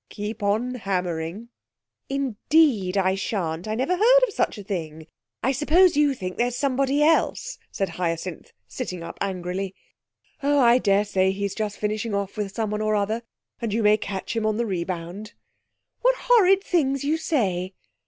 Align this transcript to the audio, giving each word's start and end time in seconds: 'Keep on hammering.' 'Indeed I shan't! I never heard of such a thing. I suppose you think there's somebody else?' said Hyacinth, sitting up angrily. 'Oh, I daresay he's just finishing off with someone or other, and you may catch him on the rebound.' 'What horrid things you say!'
'Keep 0.09 0.41
on 0.41 0.73
hammering.' 0.73 1.49
'Indeed 2.09 2.97
I 2.97 3.13
shan't! 3.13 3.67
I 3.67 3.75
never 3.75 3.95
heard 3.95 4.19
of 4.27 4.33
such 4.33 4.57
a 4.57 4.63
thing. 4.63 5.05
I 5.43 5.51
suppose 5.51 5.95
you 5.95 6.15
think 6.15 6.37
there's 6.37 6.55
somebody 6.55 7.03
else?' 7.03 7.59
said 7.69 7.87
Hyacinth, 7.89 8.51
sitting 8.67 9.03
up 9.03 9.19
angrily. 9.21 9.75
'Oh, 10.41 10.57
I 10.59 10.79
daresay 10.79 11.29
he's 11.29 11.53
just 11.53 11.77
finishing 11.77 12.15
off 12.15 12.35
with 12.35 12.51
someone 12.51 12.81
or 12.81 12.95
other, 12.95 13.21
and 13.61 13.71
you 13.75 13.83
may 13.83 13.95
catch 13.95 14.35
him 14.35 14.43
on 14.43 14.57
the 14.57 14.65
rebound.' 14.65 15.33
'What 16.01 16.15
horrid 16.15 16.63
things 16.63 17.03
you 17.03 17.17
say!' 17.17 17.75